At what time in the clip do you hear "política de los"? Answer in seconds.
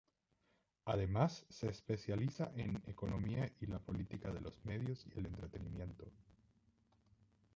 3.77-4.65